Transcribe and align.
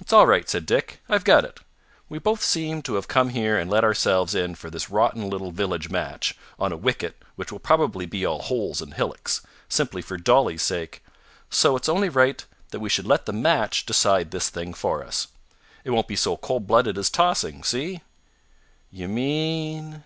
"It's 0.00 0.10
all 0.14 0.26
right," 0.26 0.48
said 0.48 0.64
Dick. 0.64 1.02
"I've 1.06 1.22
got 1.22 1.44
it. 1.44 1.60
We 2.08 2.18
both 2.18 2.42
seem 2.42 2.80
to 2.80 2.94
have 2.94 3.08
come 3.08 3.28
here 3.28 3.58
and 3.58 3.70
let 3.70 3.84
ourselves 3.84 4.34
in 4.34 4.54
for 4.54 4.70
this 4.70 4.88
rotten 4.88 5.28
little 5.28 5.50
village 5.50 5.90
match, 5.90 6.34
on 6.58 6.72
a 6.72 6.78
wicket 6.78 7.22
which 7.36 7.52
will 7.52 7.58
probably 7.58 8.06
be 8.06 8.24
all 8.24 8.40
holes 8.40 8.80
and 8.80 8.94
hillocks, 8.94 9.42
simply 9.68 10.00
for 10.00 10.16
Dolly's 10.16 10.62
sake. 10.62 11.04
So 11.50 11.76
it's 11.76 11.90
only 11.90 12.08
right 12.08 12.42
that 12.70 12.80
we 12.80 12.88
should 12.88 13.06
let 13.06 13.26
the 13.26 13.34
match 13.34 13.84
decide 13.84 14.30
this 14.30 14.48
thing 14.48 14.72
for 14.72 15.04
us. 15.04 15.28
It 15.84 15.90
won't 15.90 16.08
be 16.08 16.16
so 16.16 16.38
cold 16.38 16.66
blooded 16.66 16.96
as 16.96 17.10
tossing. 17.10 17.62
See?" 17.62 18.00
"You 18.90 19.08
mean 19.08 20.04